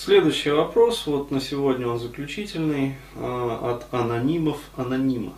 [0.00, 5.36] Следующий вопрос, вот на сегодня он заключительный, от анонимов анонима.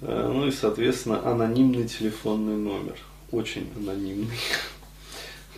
[0.00, 2.96] Ну и, соответственно, анонимный телефонный номер.
[3.32, 4.38] Очень анонимный.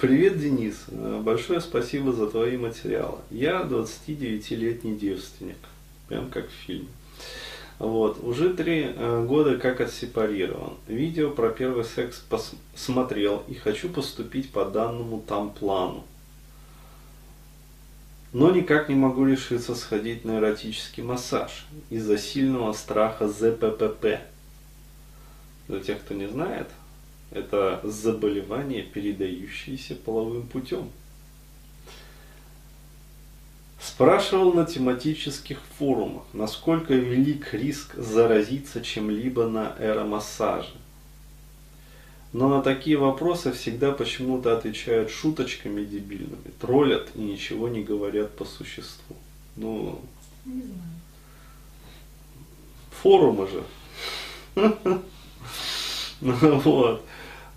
[0.00, 0.86] Привет, Денис.
[0.88, 3.20] Большое спасибо за твои материалы.
[3.30, 5.58] Я 29-летний девственник.
[6.08, 6.88] Прям как в фильме.
[7.78, 8.22] Вот.
[8.24, 10.74] Уже три э, года как отсепарирован.
[10.88, 16.04] Видео про первый секс посмотрел и хочу поступить по данному там плану.
[18.32, 24.20] Но никак не могу решиться сходить на эротический массаж из-за сильного страха ЗППП.
[25.68, 26.68] Для тех, кто не знает,
[27.30, 30.90] это заболевание, передающееся половым путем.
[33.80, 40.74] Спрашивал на тематических форумах, насколько велик риск заразиться чем-либо на эромассаже.
[42.32, 48.44] Но на такие вопросы всегда почему-то отвечают шуточками дебильными, троллят и ничего не говорят по
[48.44, 49.16] существу.
[49.56, 50.00] Ну,
[50.44, 50.98] не знаю.
[53.02, 53.62] Форумы же.
[56.20, 57.04] Вот.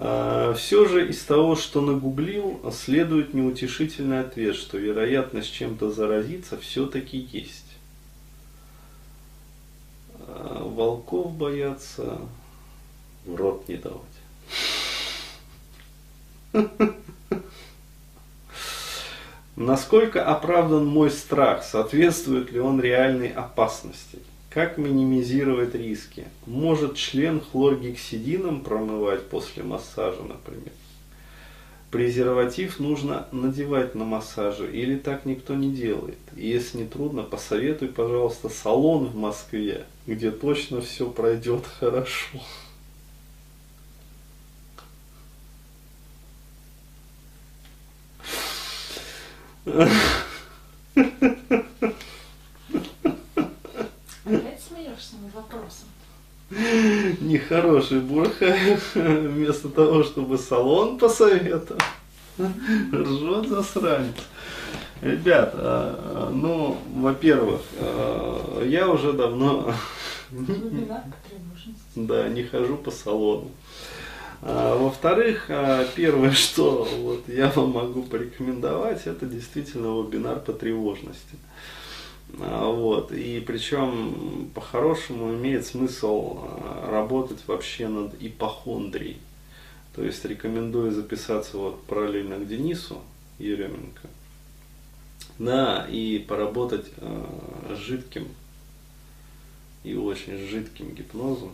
[0.03, 7.19] А, Все же из того, что нагуглил, следует неутешительный ответ, что вероятность чем-то заразиться все-таки
[7.19, 7.77] есть.
[10.21, 12.17] А, волков боятся
[13.25, 14.01] в рот не давать.
[19.55, 21.63] Насколько оправдан мой страх?
[21.63, 24.17] Соответствует ли он реальной опасности?
[24.51, 26.27] Как минимизировать риски?
[26.45, 30.73] Может член хлоргексидином промывать после массажа, например?
[31.89, 36.17] Презерватив нужно надевать на массаже или так никто не делает?
[36.35, 42.41] Если не трудно, посоветуй, пожалуйста, салон в Москве, где точно все пройдет хорошо.
[57.21, 61.79] Нехороший Бурхаев, вместо того, чтобы салон посоветовал,
[62.91, 64.15] ржет засранец.
[65.01, 69.73] Ребят, а, ну, во-первых, а, я уже давно
[71.95, 73.49] да, не хожу по салону.
[74.43, 75.49] А, во-вторых,
[75.95, 81.35] первое, что вот я вам могу порекомендовать, это действительно вебинар по тревожности.
[82.39, 83.11] А, вот.
[83.11, 89.17] И причем по-хорошему имеет смысл а, работать вообще над ипохондрией.
[89.95, 93.01] То есть рекомендую записаться вот параллельно к Денису
[93.39, 94.07] Еременко.
[95.37, 98.27] Да, и поработать э, жидким
[99.83, 101.51] и очень жидким гипнозом.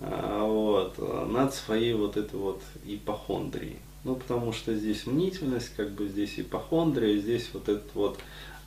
[0.00, 0.98] А, вот,
[1.28, 3.78] над своей вот этой вот ипохондрией.
[4.04, 8.18] Ну, потому что здесь мнительность, как бы здесь ипохондрия, здесь вот этот вот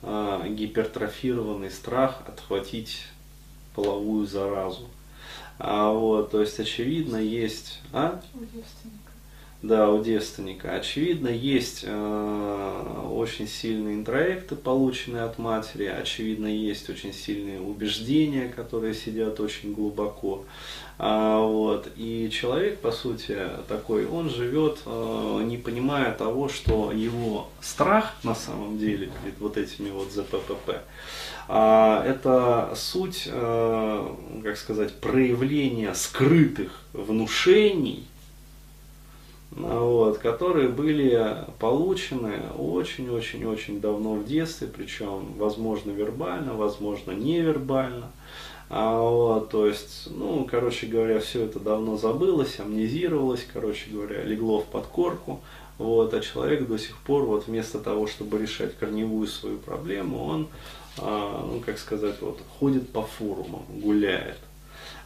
[0.04, 3.06] э, гипертрофированный страх отхватить
[3.74, 4.88] половую заразу.
[5.58, 7.80] А, вот, то есть, очевидно, есть...
[7.92, 8.20] А?
[8.34, 9.03] У девственника.
[9.64, 10.74] Да, у девственника.
[10.74, 15.86] Очевидно, есть э, очень сильные интроекты, полученные от матери.
[15.86, 20.44] Очевидно, есть очень сильные убеждения, которые сидят очень глубоко.
[20.98, 21.88] А, вот.
[21.96, 28.34] И человек, по сути, такой, он живет, э, не понимая того, что его страх на
[28.34, 30.82] самом деле перед вот этими вот ЗППП,
[31.48, 34.08] а, это суть, э,
[34.42, 38.04] как сказать, проявления скрытых внушений,
[39.56, 48.10] вот, которые были получены очень-очень-очень давно в детстве, причем, возможно, вербально, возможно, невербально.
[48.68, 54.60] А, вот, то есть, ну, короче говоря, все это давно забылось, амнезировалось, короче говоря, легло
[54.60, 55.40] в подкорку.
[55.78, 60.48] Вот, а человек до сих пор, вот вместо того, чтобы решать корневую свою проблему, он,
[60.98, 64.38] а, ну, как сказать, вот, ходит по форумам, гуляет.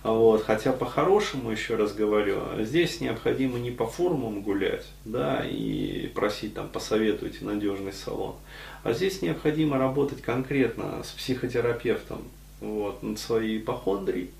[0.05, 6.55] Вот, хотя по-хорошему, еще раз говорю, здесь необходимо не по форумам гулять, да, и просить
[6.55, 8.37] там посоветуйте надежный салон,
[8.85, 12.23] а здесь необходимо работать конкретно с психотерапевтом,
[12.61, 14.31] вот, над своей ипохондрией.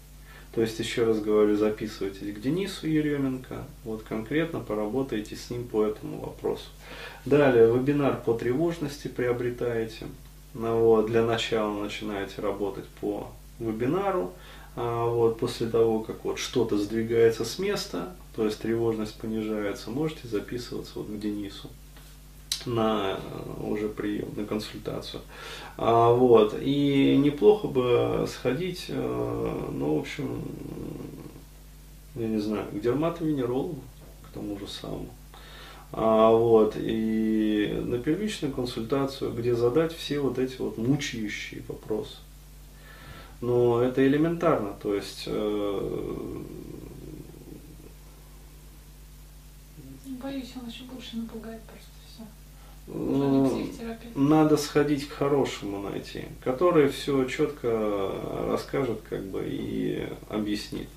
[0.55, 5.85] То есть, еще раз говорю, записывайтесь к Денису Еременко, вот конкретно поработайте с ним по
[5.85, 6.65] этому вопросу.
[7.27, 10.07] Далее, вебинар по тревожности приобретаете.
[10.55, 13.29] Ну, вот, для начала начинаете работать по
[13.59, 14.33] вебинару.
[14.81, 20.29] А вот, после того, как вот что-то сдвигается с места, то есть тревожность понижается, можете
[20.29, 21.69] записываться вот к Денису
[22.65, 25.23] на э, уже прием, на консультацию.
[25.79, 26.55] А, вот.
[26.61, 30.43] И неплохо бы сходить, э, ну, в общем,
[32.15, 33.83] я не знаю, к дерматовенерологу,
[34.31, 35.09] к тому же самому.
[35.91, 42.19] А, вот, и на первичную консультацию, где задать все вот эти вот мучающие вопросы.
[43.41, 46.43] Но это элементарно, то есть э,
[50.23, 52.23] Боюсь, он еще больше напугает просто все.
[52.89, 53.71] ну,
[54.17, 58.13] надо сходить к хорошему найти, который все четко
[58.49, 60.89] расскажет как бы и объяснит.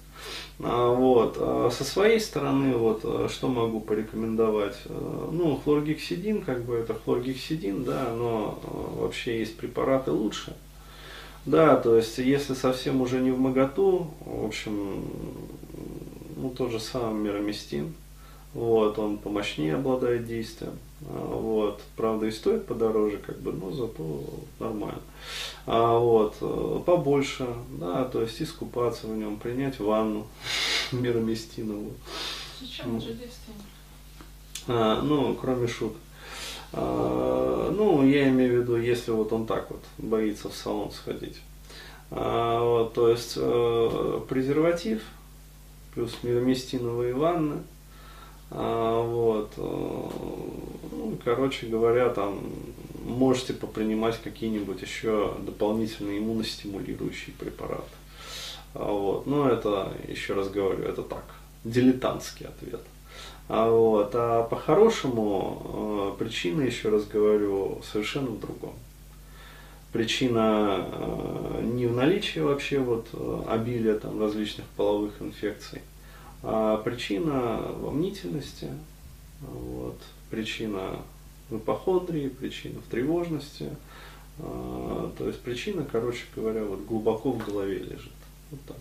[0.59, 1.37] А, вот.
[1.39, 4.77] А со своей стороны, вот, а, что могу порекомендовать?
[4.85, 8.59] А, ну, хлоргексидин, как бы это хлоргексидин, да, но
[8.97, 10.55] вообще есть препараты лучше.
[11.45, 15.05] Да, то есть, если совсем уже не в моготу, в общем,
[16.37, 17.93] ну, тот же самый мироместин,
[18.53, 20.77] вот, он помощнее обладает действием.
[20.99, 24.23] Вот, правда и стоит подороже, как бы, но зато
[24.59, 25.01] нормально.
[25.65, 30.27] А, вот, э, побольше, да, то есть искупаться в нем, принять ванну
[30.91, 31.93] мироместиновую.
[32.59, 33.65] Зачем он же действенный?
[34.67, 35.97] А, ну, кроме шуток.
[36.73, 41.39] А, ну, я имею в виду, если вот он так вот боится в салон сходить.
[42.11, 45.01] А, вот, то есть э, презерватив
[45.93, 47.57] плюс мироместиновые ванны–
[48.51, 49.53] а, вот.
[49.55, 49.61] Э,
[50.91, 52.39] ну, короче говоря, там
[53.05, 57.83] можете попринимать какие-нибудь еще дополнительные иммуностимулирующие препараты.
[58.73, 59.25] Вот.
[59.25, 61.23] Но это, еще раз говорю, это так,
[61.63, 62.81] дилетантский ответ.
[63.53, 64.11] А, вот.
[64.15, 68.73] а по-хорошему, э, причина, еще раз говорю, совершенно в другом.
[69.91, 73.09] Причина э, не в наличии вообще вот
[73.49, 75.81] обилия там, различных половых инфекций,
[76.43, 78.69] а причина во мнительности,
[79.41, 79.97] вот,
[80.29, 81.01] причина
[81.49, 83.69] в ипохондрии, причина в тревожности.
[84.37, 88.13] То есть причина, короче говоря, вот глубоко в голове лежит.
[88.49, 88.77] Вот так.